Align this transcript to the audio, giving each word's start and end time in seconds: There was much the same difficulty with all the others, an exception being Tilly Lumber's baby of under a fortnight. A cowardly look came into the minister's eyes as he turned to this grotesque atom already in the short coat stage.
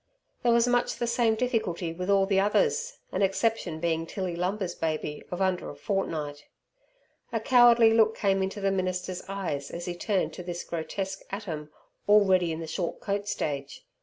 There 0.41 0.51
was 0.51 0.67
much 0.67 0.95
the 0.95 1.05
same 1.05 1.35
difficulty 1.35 1.93
with 1.93 2.09
all 2.09 2.25
the 2.25 2.39
others, 2.39 2.97
an 3.11 3.21
exception 3.21 3.79
being 3.79 4.07
Tilly 4.07 4.35
Lumber's 4.35 4.73
baby 4.73 5.21
of 5.29 5.43
under 5.43 5.69
a 5.69 5.75
fortnight. 5.75 6.45
A 7.31 7.39
cowardly 7.39 7.93
look 7.93 8.15
came 8.17 8.41
into 8.41 8.59
the 8.59 8.71
minister's 8.71 9.21
eyes 9.27 9.69
as 9.69 9.85
he 9.85 9.93
turned 9.93 10.33
to 10.33 10.41
this 10.41 10.63
grotesque 10.63 11.21
atom 11.29 11.69
already 12.09 12.51
in 12.51 12.61
the 12.61 12.65
short 12.65 12.99
coat 12.99 13.27
stage. 13.27 13.85